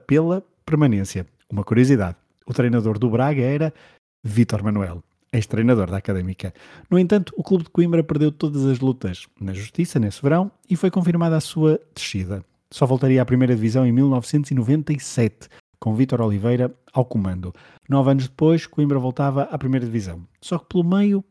pela 0.07 0.43
permanência. 0.65 1.27
Uma 1.51 1.63
curiosidade: 1.63 2.17
o 2.47 2.55
treinador 2.55 2.99
do 2.99 3.11
Braga 3.11 3.43
era 3.43 3.75
Vítor 4.25 4.63
Manuel, 4.63 5.03
ex-treinador 5.33 5.91
da 5.91 5.97
Académica. 5.97 6.55
No 6.89 6.99
entanto, 6.99 7.33
o 7.37 7.43
clube 7.43 7.65
de 7.65 7.71
Coimbra 7.71 8.05
perdeu 8.05 8.31
todas 8.31 8.65
as 8.67 8.79
lutas 8.79 9.27
na 9.41 9.53
justiça 9.53 9.99
nesse 9.99 10.23
verão 10.23 10.51
e 10.71 10.77
foi 10.77 10.91
confirmada 10.91 11.37
a 11.37 11.41
sua 11.41 11.81
descida. 11.95 12.45
Só 12.71 12.87
voltaria 12.87 13.21
à 13.21 13.25
primeira 13.25 13.55
divisão 13.55 13.85
em 13.85 13.93
1997, 13.93 15.49
com 15.81 15.95
Vítor 15.97 16.21
Oliveira 16.21 16.73
ao 16.93 17.05
comando. 17.05 17.53
Nove 17.89 18.13
anos 18.13 18.29
depois, 18.29 18.67
Coimbra 18.67 18.99
voltava 18.99 19.43
à 19.43 19.59
primeira 19.59 19.85
divisão. 19.85 20.25
Só 20.41 20.57
que 20.59 20.67
pelo 20.67 20.85
meio, 20.85 21.25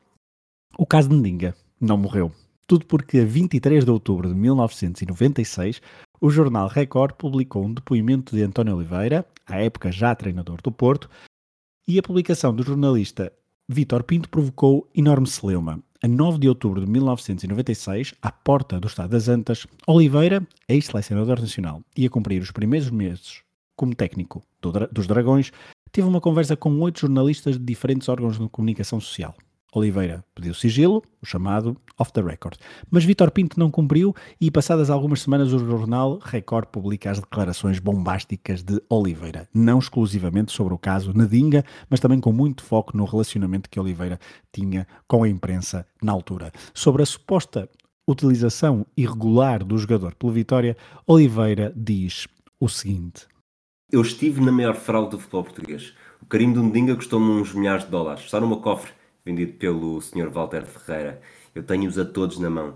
o 0.77 0.85
caso 0.85 1.07
de 1.07 1.15
Ndinga 1.15 1.55
não 1.79 1.97
morreu. 1.97 2.31
Tudo 2.67 2.85
porque 2.85 3.19
a 3.19 3.25
23 3.25 3.85
de 3.85 3.91
outubro 3.91 4.27
de 4.27 4.35
1996, 4.35 5.81
o 6.19 6.29
jornal 6.29 6.67
Record 6.67 7.15
publicou 7.15 7.65
um 7.65 7.73
depoimento 7.73 8.35
de 8.35 8.43
António 8.43 8.75
Oliveira, 8.75 9.25
à 9.47 9.61
época 9.61 9.91
já 9.91 10.13
treinador 10.13 10.61
do 10.61 10.71
Porto, 10.71 11.09
e 11.87 11.97
a 11.97 12.03
publicação 12.03 12.53
do 12.53 12.63
jornalista 12.63 13.31
Vítor 13.67 14.03
Pinto 14.03 14.29
provocou 14.29 14.89
enorme 14.93 15.27
celeuma. 15.27 15.81
A 16.03 16.07
9 16.07 16.39
de 16.39 16.49
outubro 16.49 16.83
de 16.83 16.91
1996, 16.91 18.15
à 18.21 18.31
porta 18.31 18.79
do 18.79 18.87
Estado 18.87 19.11
das 19.11 19.27
Antas, 19.27 19.67
Oliveira, 19.87 20.45
ex-selecionador 20.67 21.39
nacional, 21.39 21.81
ia 21.95 22.09
cumprir 22.09 22.41
os 22.41 22.51
primeiros 22.51 22.89
meses 22.89 23.43
como 23.75 23.95
técnico 23.95 24.43
do, 24.61 24.71
dos 24.91 25.07
Dragões, 25.07 25.51
teve 25.91 26.07
uma 26.07 26.21
conversa 26.21 26.55
com 26.55 26.79
oito 26.81 27.01
jornalistas 27.01 27.57
de 27.57 27.63
diferentes 27.63 28.09
órgãos 28.09 28.39
de 28.39 28.49
comunicação 28.49 28.99
social. 28.99 29.35
Oliveira 29.73 30.23
pediu 30.35 30.53
sigilo, 30.53 31.01
o 31.21 31.25
chamado 31.25 31.77
off 31.97 32.11
the 32.11 32.21
record. 32.21 32.57
Mas 32.89 33.05
Vítor 33.05 33.31
Pinto 33.31 33.59
não 33.59 33.71
cumpriu 33.71 34.13
e, 34.39 34.51
passadas 34.51 34.89
algumas 34.89 35.21
semanas, 35.21 35.53
o 35.53 35.59
jornal 35.59 36.19
Record 36.21 36.67
publica 36.67 37.09
as 37.09 37.19
declarações 37.19 37.79
bombásticas 37.79 38.63
de 38.63 38.81
Oliveira, 38.89 39.47
não 39.53 39.79
exclusivamente 39.79 40.51
sobre 40.51 40.73
o 40.73 40.77
caso 40.77 41.13
Nadinga, 41.13 41.63
mas 41.89 41.99
também 41.99 42.19
com 42.19 42.33
muito 42.33 42.63
foco 42.63 42.97
no 42.97 43.05
relacionamento 43.05 43.69
que 43.69 43.79
Oliveira 43.79 44.19
tinha 44.51 44.85
com 45.07 45.23
a 45.23 45.29
imprensa 45.29 45.85
na 46.01 46.11
altura. 46.11 46.51
Sobre 46.73 47.03
a 47.03 47.05
suposta 47.05 47.69
utilização 48.07 48.85
irregular 48.97 49.63
do 49.63 49.77
jogador 49.77 50.15
pelo 50.15 50.33
Vitória, 50.33 50.75
Oliveira 51.07 51.71
diz 51.75 52.27
o 52.59 52.67
seguinte: 52.67 53.25
Eu 53.91 54.01
estive 54.01 54.41
na 54.41 54.51
maior 54.51 54.75
fraude 54.75 55.11
do 55.11 55.19
futebol 55.19 55.43
português. 55.45 55.93
O 56.21 56.25
carimbo 56.25 56.59
de 56.59 56.67
Nadinga 56.67 56.95
custou-me 56.95 57.41
uns 57.41 57.53
milhares 57.53 57.85
de 57.85 57.91
dólares. 57.91 58.25
Está 58.25 58.39
no 58.39 58.57
cofre 58.57 58.91
vendido 59.25 59.53
pelo 59.53 60.01
Sr. 60.01 60.29
Walter 60.29 60.65
Ferreira. 60.65 61.21
Eu 61.53 61.63
tenho-os 61.63 61.97
a 61.97 62.05
todos 62.05 62.39
na 62.39 62.49
mão. 62.49 62.75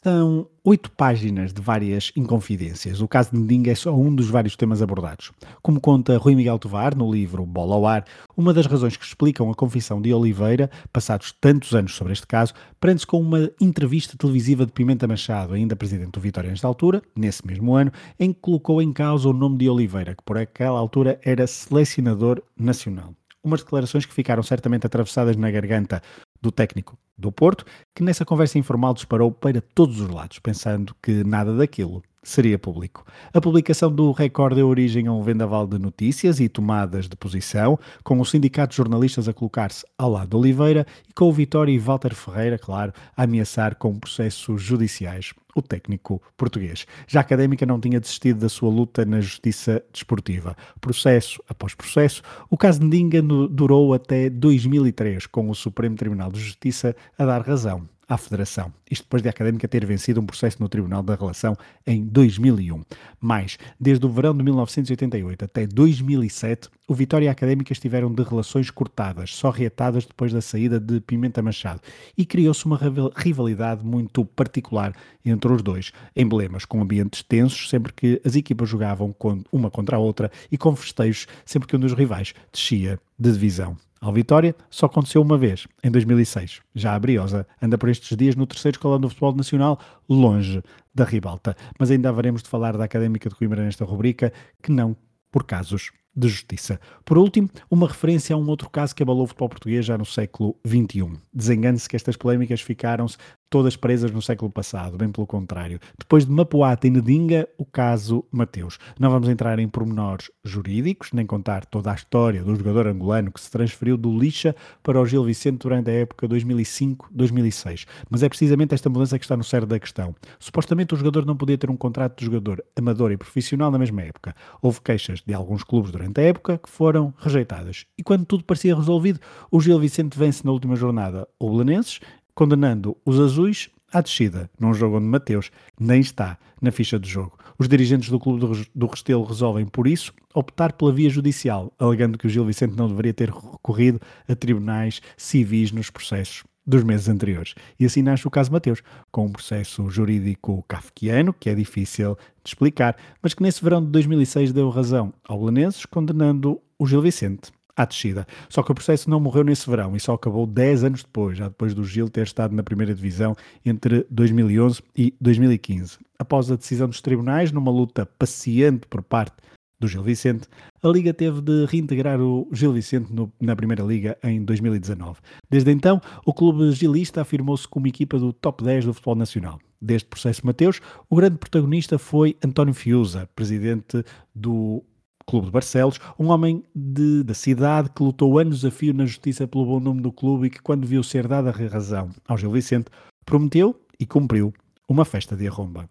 São 0.00 0.46
oito 0.62 0.92
páginas 0.92 1.52
de 1.52 1.60
várias 1.60 2.12
inconfidências. 2.14 3.00
O 3.00 3.08
caso 3.08 3.32
de 3.32 3.38
Ndinga 3.38 3.72
é 3.72 3.74
só 3.74 3.92
um 3.92 4.14
dos 4.14 4.30
vários 4.30 4.54
temas 4.54 4.80
abordados. 4.80 5.32
Como 5.60 5.80
conta 5.80 6.16
Rui 6.16 6.36
Miguel 6.36 6.56
Tovar 6.56 6.96
no 6.96 7.10
livro 7.10 7.44
Bola 7.44 7.74
ao 7.74 7.84
Ar, 7.84 8.04
uma 8.36 8.54
das 8.54 8.66
razões 8.66 8.96
que 8.96 9.04
explicam 9.04 9.50
a 9.50 9.56
confissão 9.56 10.00
de 10.00 10.14
Oliveira, 10.14 10.70
passados 10.92 11.34
tantos 11.40 11.74
anos 11.74 11.96
sobre 11.96 12.12
este 12.12 12.28
caso, 12.28 12.54
prende-se 12.78 13.08
com 13.08 13.20
uma 13.20 13.50
entrevista 13.60 14.16
televisiva 14.16 14.64
de 14.64 14.70
Pimenta 14.70 15.08
Machado, 15.08 15.54
ainda 15.54 15.74
presidente 15.74 16.12
do 16.12 16.20
Vitória 16.20 16.48
nesta 16.48 16.68
altura, 16.68 17.02
nesse 17.16 17.44
mesmo 17.44 17.74
ano, 17.74 17.90
em 18.20 18.32
que 18.32 18.38
colocou 18.38 18.80
em 18.80 18.92
causa 18.92 19.28
o 19.28 19.32
nome 19.32 19.58
de 19.58 19.68
Oliveira, 19.68 20.14
que 20.14 20.22
por 20.22 20.38
aquela 20.38 20.78
altura 20.78 21.18
era 21.24 21.44
selecionador 21.44 22.40
nacional 22.56 23.17
umas 23.42 23.62
declarações 23.62 24.04
que 24.04 24.12
ficaram 24.12 24.42
certamente 24.42 24.86
atravessadas 24.86 25.36
na 25.36 25.50
garganta 25.50 26.02
do 26.40 26.52
técnico 26.52 26.98
do 27.16 27.32
Porto, 27.32 27.64
que 27.94 28.02
nessa 28.02 28.24
conversa 28.24 28.58
informal 28.58 28.94
disparou 28.94 29.32
para 29.32 29.60
todos 29.60 30.00
os 30.00 30.08
lados, 30.08 30.38
pensando 30.38 30.94
que 31.02 31.24
nada 31.24 31.56
daquilo 31.56 32.02
seria 32.22 32.58
público. 32.58 33.04
A 33.32 33.40
publicação 33.40 33.92
do 33.92 34.12
Record 34.12 34.54
deu 34.54 34.68
origem 34.68 35.06
a 35.06 35.12
um 35.12 35.22
vendaval 35.22 35.66
de 35.66 35.78
notícias 35.78 36.40
e 36.40 36.48
tomadas 36.48 37.08
de 37.08 37.16
posição, 37.16 37.78
com 38.02 38.20
o 38.20 38.24
sindicato 38.24 38.70
de 38.70 38.76
jornalistas 38.76 39.28
a 39.28 39.32
colocar-se 39.32 39.84
ao 39.96 40.10
lado 40.10 40.30
de 40.30 40.36
Oliveira 40.36 40.86
e 41.08 41.12
com 41.12 41.26
o 41.26 41.32
Vitória 41.32 41.72
e 41.72 41.78
Walter 41.78 42.14
Ferreira, 42.14 42.58
claro, 42.58 42.92
a 43.16 43.22
ameaçar 43.22 43.76
com 43.76 43.98
processos 43.98 44.62
judiciais 44.62 45.32
o 45.54 45.62
técnico 45.62 46.22
português. 46.36 46.86
Já 47.06 47.20
a 47.20 47.22
Académica 47.22 47.66
não 47.66 47.80
tinha 47.80 48.00
desistido 48.00 48.40
da 48.40 48.48
sua 48.48 48.70
luta 48.70 49.04
na 49.04 49.20
justiça 49.20 49.82
desportiva. 49.92 50.56
Processo 50.80 51.42
após 51.48 51.74
processo, 51.74 52.22
o 52.48 52.56
caso 52.56 52.80
de 52.80 52.86
Ndinga 52.86 53.20
durou 53.22 53.92
até 53.92 54.30
2003, 54.30 55.26
com 55.26 55.50
o 55.50 55.54
Supremo 55.54 55.96
Tribunal 55.96 56.30
de 56.30 56.40
Justiça 56.40 56.94
a 57.18 57.24
dar 57.24 57.42
razão 57.42 57.88
à 58.08 58.16
Federação. 58.16 58.72
Isto 58.90 59.02
depois 59.04 59.22
de 59.22 59.28
a 59.28 59.30
Académica 59.30 59.68
ter 59.68 59.84
vencido 59.84 60.20
um 60.20 60.26
processo 60.26 60.56
no 60.60 60.68
Tribunal 60.68 61.02
da 61.02 61.14
Relação 61.14 61.54
em 61.86 62.04
2001. 62.04 62.82
Mas, 63.20 63.58
desde 63.78 64.06
o 64.06 64.08
verão 64.08 64.34
de 64.34 64.42
1988 64.42 65.44
até 65.44 65.66
2007, 65.66 66.70
o 66.88 66.94
Vitória 66.94 67.26
e 67.26 67.28
a 67.28 67.32
Académica 67.32 67.72
estiveram 67.72 68.12
de 68.12 68.22
relações 68.22 68.70
cortadas, 68.70 69.34
só 69.34 69.50
reatadas 69.50 70.06
depois 70.06 70.32
da 70.32 70.40
saída 70.40 70.80
de 70.80 71.00
Pimenta 71.00 71.42
Machado, 71.42 71.82
e 72.16 72.24
criou-se 72.24 72.64
uma 72.64 72.80
rivalidade 73.14 73.84
muito 73.84 74.24
particular 74.24 74.94
entre 75.22 75.52
os 75.52 75.62
dois, 75.62 75.92
emblemas 76.16 76.64
com 76.64 76.80
ambientes 76.80 77.22
tensos 77.22 77.68
sempre 77.68 77.92
que 77.92 78.20
as 78.24 78.34
equipas 78.34 78.68
jogavam 78.68 79.14
uma 79.52 79.70
contra 79.70 79.96
a 79.96 80.00
outra 80.00 80.30
e 80.50 80.56
com 80.56 80.74
festejos 80.74 81.26
sempre 81.44 81.68
que 81.68 81.76
um 81.76 81.80
dos 81.80 81.92
rivais 81.92 82.32
descia 82.50 82.98
de 83.18 83.32
divisão. 83.32 83.76
Ao 84.00 84.12
Vitória 84.12 84.54
só 84.70 84.86
aconteceu 84.86 85.20
uma 85.20 85.36
vez, 85.36 85.66
em 85.82 85.90
2006. 85.90 86.60
Já 86.74 86.94
a 86.94 86.98
Briosa 86.98 87.46
anda 87.60 87.76
por 87.76 87.88
estes 87.88 88.16
dias 88.16 88.36
no 88.36 88.46
terceiro 88.46 88.76
escalão 88.76 89.00
do 89.00 89.08
futebol 89.08 89.34
nacional, 89.34 89.80
longe 90.08 90.62
da 90.94 91.04
ribalta. 91.04 91.56
Mas 91.78 91.90
ainda 91.90 92.08
haveremos 92.08 92.42
de 92.42 92.48
falar 92.48 92.76
da 92.76 92.84
Académica 92.84 93.28
de 93.28 93.34
Coimbra 93.34 93.64
nesta 93.64 93.84
rubrica, 93.84 94.32
que 94.62 94.70
não 94.70 94.96
por 95.30 95.44
casos 95.44 95.90
de 96.18 96.28
justiça. 96.28 96.80
Por 97.04 97.16
último, 97.16 97.48
uma 97.70 97.86
referência 97.86 98.34
a 98.34 98.38
um 98.38 98.48
outro 98.48 98.68
caso 98.68 98.94
que 98.94 99.02
abalou 99.02 99.22
o 99.22 99.26
futebol 99.26 99.48
português 99.48 99.86
já 99.86 99.96
no 99.96 100.04
século 100.04 100.56
XXI. 100.66 101.12
Desengane-se 101.32 101.88
que 101.88 101.96
estas 101.96 102.16
polémicas 102.16 102.60
ficaram-se 102.60 103.16
todas 103.50 103.76
presas 103.76 104.10
no 104.10 104.20
século 104.20 104.50
passado, 104.50 104.98
bem 104.98 105.10
pelo 105.10 105.26
contrário. 105.26 105.80
Depois 105.98 106.26
de 106.26 106.32
Mapuata 106.32 106.86
e 106.86 106.90
Nedinga, 106.90 107.48
o 107.56 107.64
caso 107.64 108.24
Mateus. 108.30 108.78
Não 108.98 109.10
vamos 109.10 109.28
entrar 109.28 109.58
em 109.58 109.68
pormenores 109.68 110.30
jurídicos, 110.44 111.12
nem 111.12 111.24
contar 111.24 111.64
toda 111.64 111.90
a 111.90 111.94
história 111.94 112.42
do 112.42 112.54
jogador 112.54 112.86
angolano 112.86 113.32
que 113.32 113.40
se 113.40 113.50
transferiu 113.50 113.96
do 113.96 114.16
Lixa 114.16 114.54
para 114.82 115.00
o 115.00 115.06
Gil 115.06 115.24
Vicente 115.24 115.58
durante 115.58 115.90
a 115.90 115.94
época 115.94 116.28
2005-2006. 116.28 117.86
Mas 118.10 118.22
é 118.22 118.28
precisamente 118.28 118.74
esta 118.74 118.90
mudança 118.90 119.18
que 119.18 119.24
está 119.24 119.36
no 119.36 119.44
cerne 119.44 119.66
da 119.66 119.78
questão. 119.78 120.14
Supostamente 120.38 120.94
o 120.94 120.96
jogador 120.96 121.24
não 121.24 121.36
podia 121.36 121.56
ter 121.56 121.70
um 121.70 121.76
contrato 121.76 122.18
de 122.18 122.26
jogador 122.26 122.62
amador 122.76 123.12
e 123.12 123.16
profissional 123.16 123.70
na 123.70 123.78
mesma 123.78 124.02
época. 124.02 124.34
Houve 124.60 124.80
queixas 124.82 125.22
de 125.26 125.32
alguns 125.32 125.64
clubes 125.64 125.90
durante 125.90 126.07
a 126.16 126.22
época 126.22 126.58
que 126.58 126.70
foram 126.70 127.12
rejeitadas. 127.18 127.86
E 127.96 128.02
quando 128.02 128.24
tudo 128.24 128.44
parecia 128.44 128.74
resolvido, 128.74 129.20
o 129.50 129.60
Gil 129.60 129.78
Vicente 129.78 130.18
vence 130.18 130.44
na 130.44 130.52
última 130.52 130.76
jornada 130.76 131.28
o 131.38 131.50
Belenenses 131.50 132.00
condenando 132.34 132.96
os 133.04 133.18
azuis 133.18 133.68
à 133.92 134.00
descida, 134.00 134.50
num 134.60 134.72
jogo 134.72 134.98
onde 134.98 135.06
Mateus 135.06 135.50
nem 135.78 136.00
está 136.00 136.38
na 136.60 136.70
ficha 136.70 136.98
de 136.98 137.08
jogo. 137.08 137.36
Os 137.58 137.68
dirigentes 137.68 138.10
do 138.10 138.20
clube 138.20 138.66
do 138.74 138.86
Restelo 138.86 139.24
resolvem, 139.24 139.66
por 139.66 139.88
isso, 139.88 140.12
optar 140.32 140.72
pela 140.72 140.92
via 140.92 141.10
judicial, 141.10 141.72
alegando 141.78 142.16
que 142.16 142.26
o 142.26 142.30
Gil 142.30 142.44
Vicente 142.44 142.76
não 142.76 142.88
deveria 142.88 143.12
ter 143.12 143.30
recorrido 143.30 144.00
a 144.28 144.36
tribunais 144.36 145.00
civis 145.16 145.72
nos 145.72 145.90
processos 145.90 146.44
dos 146.68 146.84
meses 146.84 147.08
anteriores. 147.08 147.54
E 147.80 147.86
assim 147.86 148.02
nasce 148.02 148.26
o 148.26 148.30
caso 148.30 148.52
Mateus, 148.52 148.82
com 149.10 149.24
um 149.24 149.32
processo 149.32 149.88
jurídico 149.88 150.62
kafkiano, 150.68 151.32
que 151.32 151.48
é 151.48 151.54
difícil 151.54 152.16
de 152.44 152.50
explicar, 152.50 152.94
mas 153.22 153.32
que 153.32 153.42
nesse 153.42 153.64
verão 153.64 153.82
de 153.82 153.90
2006 153.90 154.52
deu 154.52 154.68
razão 154.68 155.14
ao 155.26 155.38
Belenenses, 155.38 155.86
condenando 155.86 156.60
o 156.78 156.86
Gil 156.86 157.00
Vicente 157.00 157.50
à 157.74 157.86
descida. 157.86 158.26
Só 158.50 158.62
que 158.62 158.70
o 158.70 158.74
processo 158.74 159.08
não 159.08 159.18
morreu 159.18 159.44
nesse 159.44 159.68
verão 159.70 159.96
e 159.96 160.00
só 160.00 160.12
acabou 160.12 160.46
10 160.46 160.84
anos 160.84 161.02
depois, 161.02 161.38
já 161.38 161.48
depois 161.48 161.72
do 161.72 161.84
Gil 161.84 162.10
ter 162.10 162.24
estado 162.24 162.54
na 162.54 162.62
primeira 162.62 162.94
divisão 162.94 163.34
entre 163.64 164.04
2011 164.10 164.82
e 164.94 165.14
2015. 165.18 165.98
Após 166.18 166.50
a 166.50 166.56
decisão 166.56 166.88
dos 166.88 167.00
tribunais, 167.00 167.50
numa 167.50 167.70
luta 167.70 168.04
paciente 168.04 168.86
por 168.88 169.02
parte 169.02 169.36
do 169.80 169.86
Gil 169.86 170.02
Vicente, 170.02 170.48
a 170.82 170.88
Liga 170.88 171.14
teve 171.14 171.40
de 171.40 171.66
reintegrar 171.66 172.20
o 172.20 172.48
Gil 172.52 172.72
Vicente 172.72 173.12
no, 173.12 173.32
na 173.40 173.54
Primeira 173.54 173.82
Liga 173.82 174.18
em 174.22 174.44
2019. 174.44 175.20
Desde 175.48 175.70
então, 175.70 176.00
o 176.24 176.34
clube 176.34 176.72
gilista 176.72 177.22
afirmou-se 177.22 177.66
como 177.66 177.86
equipa 177.86 178.18
do 178.18 178.32
top 178.32 178.64
10 178.64 178.86
do 178.86 178.94
futebol 178.94 179.14
nacional. 179.14 179.58
Deste 179.80 180.08
processo 180.08 180.44
Mateus, 180.44 180.80
o 181.08 181.16
grande 181.16 181.38
protagonista 181.38 181.98
foi 181.98 182.36
António 182.44 182.74
Fiuza, 182.74 183.28
presidente 183.36 184.04
do 184.34 184.82
Clube 185.24 185.46
de 185.46 185.52
Barcelos, 185.52 186.00
um 186.18 186.28
homem 186.28 186.64
de, 186.74 187.22
da 187.22 187.34
cidade 187.34 187.90
que 187.90 188.02
lutou 188.02 188.38
anos 188.38 188.64
a 188.64 188.70
fio 188.70 188.92
na 188.92 189.06
justiça 189.06 189.46
pelo 189.46 189.66
bom 189.66 189.78
nome 189.78 190.00
do 190.00 190.10
clube 190.10 190.46
e 190.46 190.50
que, 190.50 190.60
quando 190.60 190.86
viu 190.86 191.02
ser 191.02 191.28
dada 191.28 191.50
a 191.50 191.68
razão 191.68 192.10
ao 192.26 192.36
Gil 192.36 192.50
Vicente, 192.50 192.86
prometeu 193.24 193.78
e 194.00 194.06
cumpriu 194.06 194.52
uma 194.88 195.04
festa 195.04 195.36
de 195.36 195.46
arromba. 195.46 195.88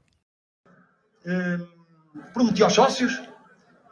Uh, 1.24 1.66
prometi 2.34 2.64
aos 2.64 2.74
sócios 2.74 3.22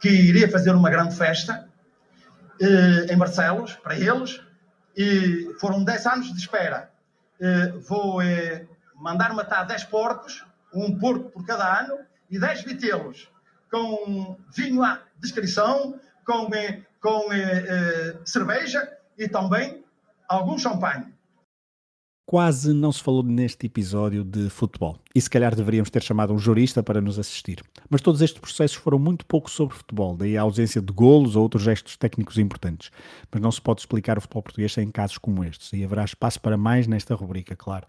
que 0.06 0.12
iria 0.12 0.48
fazer 0.48 0.70
uma 0.70 0.88
grande 0.88 1.16
festa 1.16 1.68
uh, 2.60 3.12
em 3.12 3.16
Barcelos, 3.16 3.74
para 3.74 3.98
eles, 3.98 4.40
e 4.96 5.52
foram 5.60 5.82
10 5.82 6.06
anos 6.06 6.32
de 6.32 6.38
espera. 6.38 6.90
Uh, 7.40 7.80
vou 7.80 8.20
mandar 8.94 9.34
matar 9.34 9.64
10 9.64 9.84
porcos, 9.84 10.44
um 10.72 10.96
porco 10.96 11.30
por 11.30 11.44
cada 11.44 11.80
ano, 11.80 11.98
e 12.30 12.38
10 12.38 12.62
vitelos 12.62 13.28
com 13.70 14.38
vinho 14.54 14.82
à 14.82 15.00
descrição, 15.18 15.98
com, 16.24 16.54
eh, 16.54 16.82
com 17.00 17.32
eh, 17.32 17.64
eh, 17.68 18.16
cerveja 18.24 18.96
e 19.18 19.28
também 19.28 19.84
algum 20.28 20.56
champanhe. 20.56 21.12
Quase 22.28 22.74
não 22.74 22.90
se 22.90 23.00
falou 23.00 23.22
neste 23.22 23.66
episódio 23.66 24.24
de 24.24 24.50
futebol. 24.50 24.98
E 25.14 25.20
se 25.20 25.30
calhar 25.30 25.54
deveríamos 25.54 25.90
ter 25.90 26.02
chamado 26.02 26.34
um 26.34 26.38
jurista 26.40 26.82
para 26.82 27.00
nos 27.00 27.20
assistir. 27.20 27.62
Mas 27.88 28.00
todos 28.00 28.20
estes 28.20 28.40
processos 28.40 28.76
foram 28.76 28.98
muito 28.98 29.24
pouco 29.24 29.48
sobre 29.48 29.76
futebol, 29.76 30.16
daí 30.16 30.36
a 30.36 30.42
ausência 30.42 30.82
de 30.82 30.92
golos 30.92 31.36
ou 31.36 31.44
outros 31.44 31.62
gestos 31.62 31.96
técnicos 31.96 32.36
importantes. 32.36 32.90
Mas 33.30 33.40
não 33.40 33.52
se 33.52 33.62
pode 33.62 33.82
explicar 33.82 34.18
o 34.18 34.20
futebol 34.20 34.42
português 34.42 34.72
sem 34.72 34.90
casos 34.90 35.18
como 35.18 35.44
estes, 35.44 35.72
e 35.72 35.84
haverá 35.84 36.04
espaço 36.04 36.40
para 36.40 36.56
mais 36.56 36.88
nesta 36.88 37.14
rubrica, 37.14 37.54
claro. 37.54 37.86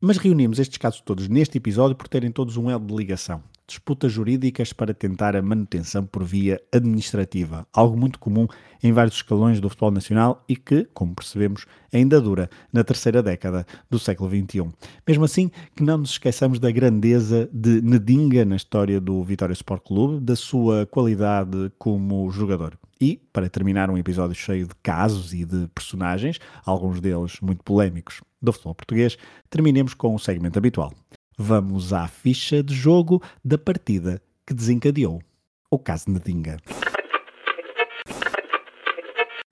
Mas 0.00 0.16
reunimos 0.16 0.58
estes 0.58 0.78
casos 0.78 1.02
todos 1.02 1.28
neste 1.28 1.58
episódio 1.58 1.94
por 1.94 2.08
terem 2.08 2.32
todos 2.32 2.56
um 2.56 2.70
elo 2.70 2.86
de 2.86 2.94
ligação. 2.94 3.44
Disputas 3.72 4.12
jurídicas 4.12 4.70
para 4.74 4.92
tentar 4.92 5.34
a 5.34 5.40
manutenção 5.40 6.04
por 6.04 6.22
via 6.22 6.60
administrativa, 6.70 7.66
algo 7.72 7.96
muito 7.96 8.18
comum 8.18 8.46
em 8.82 8.92
vários 8.92 9.14
escalões 9.14 9.62
do 9.62 9.70
futebol 9.70 9.90
nacional 9.90 10.44
e 10.46 10.56
que, 10.56 10.86
como 10.92 11.14
percebemos, 11.14 11.64
ainda 11.90 12.20
dura 12.20 12.50
na 12.70 12.84
terceira 12.84 13.22
década 13.22 13.66
do 13.88 13.98
século 13.98 14.28
XXI. 14.28 14.70
Mesmo 15.08 15.24
assim, 15.24 15.50
que 15.74 15.82
não 15.82 15.96
nos 15.96 16.10
esqueçamos 16.10 16.58
da 16.58 16.70
grandeza 16.70 17.48
de 17.50 17.80
Nedinga 17.80 18.44
na 18.44 18.56
história 18.56 19.00
do 19.00 19.24
Vitória 19.24 19.54
Sport 19.54 19.82
Clube, 19.86 20.20
da 20.22 20.36
sua 20.36 20.84
qualidade 20.84 21.72
como 21.78 22.30
jogador. 22.30 22.78
E, 23.00 23.22
para 23.32 23.48
terminar 23.48 23.88
um 23.88 23.96
episódio 23.96 24.34
cheio 24.34 24.66
de 24.66 24.74
casos 24.82 25.32
e 25.32 25.46
de 25.46 25.66
personagens, 25.74 26.38
alguns 26.66 27.00
deles 27.00 27.40
muito 27.40 27.64
polémicos, 27.64 28.20
do 28.42 28.52
futebol 28.52 28.74
português, 28.74 29.16
terminemos 29.48 29.94
com 29.94 30.14
o 30.14 30.18
segmento 30.18 30.58
habitual. 30.58 30.92
Vamos 31.36 31.92
à 31.92 32.06
ficha 32.08 32.62
de 32.62 32.74
jogo 32.74 33.22
da 33.44 33.56
partida 33.56 34.20
que 34.46 34.54
desencadeou 34.54 35.22
o 35.70 35.78
caso 35.78 36.10
Nedinga. 36.10 36.58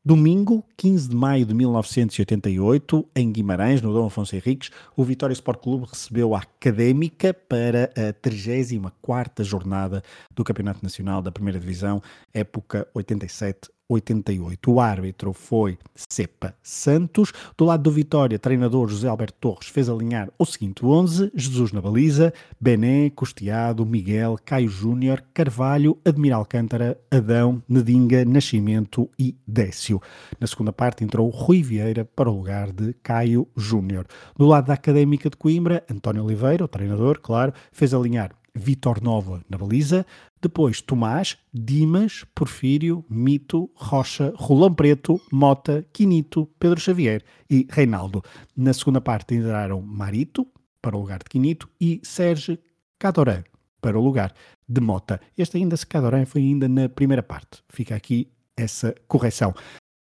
Domingo, 0.03 0.65
15 0.79 1.11
de 1.11 1.15
maio 1.15 1.45
de 1.45 1.55
1988, 1.55 3.07
em 3.15 3.31
Guimarães, 3.31 3.83
no 3.83 3.93
Dom 3.93 4.07
Afonso 4.07 4.35
Henriques, 4.35 4.71
o 4.97 5.05
Vitória 5.05 5.35
Sport 5.35 5.61
Clube 5.63 5.87
recebeu 5.87 6.35
a 6.35 6.39
Académica 6.39 7.35
para 7.35 7.93
a 7.95 8.13
34ª 8.15 9.45
jornada 9.45 10.03
do 10.35 10.43
Campeonato 10.43 10.83
Nacional 10.83 11.21
da 11.21 11.31
Primeira 11.31 11.61
Divisão, 11.61 12.03
época 12.33 12.89
87 12.95 13.71
88. 13.91 14.71
O 14.71 14.81
árbitro 14.81 15.33
foi 15.33 15.79
Cepa 15.95 16.55
Santos. 16.63 17.33
Do 17.57 17.65
lado 17.65 17.83
do 17.83 17.91
Vitória, 17.91 18.39
treinador 18.39 18.89
José 18.89 19.09
Alberto 19.09 19.37
Torres 19.41 19.69
fez 19.69 19.89
alinhar 19.89 20.31
o 20.39 20.47
seguinte 20.47 20.85
11: 20.85 21.33
Jesus 21.35 21.73
na 21.73 21.81
baliza, 21.81 22.33
Bené, 22.61 23.11
Costeado, 23.11 23.85
Miguel, 23.85 24.39
Caio 24.45 24.69
Júnior, 24.69 25.23
Carvalho, 25.35 25.99
Admiral 26.05 26.41
Alcântara, 26.41 26.99
Adão, 27.11 27.63
Nedinga, 27.69 28.25
Nascimento 28.25 29.11
e 29.19 29.37
Décio. 29.47 30.01
Na 30.39 30.47
segunda 30.47 30.73
parte 30.73 31.05
entrou 31.05 31.29
Rui 31.29 31.63
Vieira 31.63 32.05
para 32.05 32.31
o 32.31 32.37
lugar 32.37 32.73
de 32.73 32.95
Caio 33.03 33.47
Júnior. 33.57 34.07
Do 34.37 34.47
lado 34.47 34.67
da 34.67 34.75
Académica 34.75 35.29
de 35.29 35.37
Coimbra, 35.37 35.85
António 35.91 36.25
Oliveira, 36.25 36.65
o 36.65 36.69
treinador, 36.69 37.21
claro, 37.21 37.53
fez 37.73 37.93
alinhar 37.93 38.33
Vitor 38.55 39.03
Nova 39.03 39.43
na 39.49 39.57
baliza, 39.57 40.07
depois 40.41 40.81
Tomás, 40.81 41.37
Dimas, 41.53 42.25
Porfírio, 42.35 43.05
Mito, 43.09 43.71
Rocha, 43.75 44.33
Rolão 44.37 44.73
Preto, 44.73 45.21
Mota, 45.33 45.87
Quinito, 45.93 46.49
Pedro 46.59 46.81
Xavier 46.81 47.23
e 47.49 47.67
Reinaldo. 47.71 48.23
Na 48.57 48.73
segunda 48.73 49.01
parte 49.01 49.35
entraram 49.35 49.81
Marito, 49.81 50.47
para 50.83 50.97
o 50.97 51.01
lugar 51.01 51.19
de 51.19 51.27
Quinito, 51.27 51.69
e 51.81 52.01
Sérgio 52.03 52.59
Cadoran, 52.99 53.43
para 53.81 53.99
o 53.99 54.03
lugar 54.03 54.35
de 54.69 54.81
Mota. 54.81 55.21
Este 55.37 55.57
ainda, 55.57 55.77
se 55.77 55.87
Cadoran, 55.87 56.25
foi 56.27 56.43
ainda 56.43 56.69
na 56.69 56.89
primeira 56.89 57.23
parte. 57.23 57.63
Fica 57.69 57.95
aqui 57.95 58.31
essa 58.57 58.95
correção. 59.09 59.55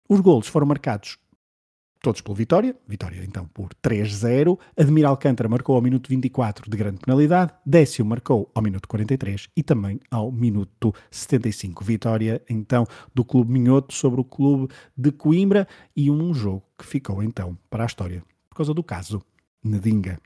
Os 0.09 0.19
golos 0.19 0.47
foram 0.47 0.67
marcados 0.67 1.17
todos 2.01 2.21
pelo 2.21 2.35
Vitória, 2.35 2.75
Vitória 2.87 3.23
então 3.23 3.47
por 3.53 3.69
3-0, 3.75 4.57
Admiral 4.75 5.11
Alcântara 5.11 5.47
marcou 5.47 5.75
ao 5.75 5.81
minuto 5.81 6.09
24 6.09 6.69
de 6.69 6.75
grande 6.75 6.99
penalidade, 6.99 7.53
Décio 7.65 8.05
marcou 8.05 8.49
ao 8.53 8.61
minuto 8.61 8.87
43 8.87 9.49
e 9.55 9.63
também 9.63 9.99
ao 10.09 10.31
minuto 10.31 10.93
75. 11.09 11.83
Vitória 11.83 12.41
então 12.49 12.85
do 13.13 13.23
Clube 13.23 13.51
Minhoto 13.51 13.93
sobre 13.93 14.19
o 14.19 14.23
Clube 14.23 14.73
de 14.97 15.11
Coimbra 15.11 15.67
e 15.95 16.09
um 16.09 16.33
jogo 16.33 16.63
que 16.77 16.85
ficou 16.85 17.21
então 17.21 17.57
para 17.69 17.83
a 17.83 17.85
história 17.85 18.23
por 18.49 18.57
causa 18.57 18.73
do 18.73 18.83
caso 18.83 19.21
Nedinga. 19.63 20.19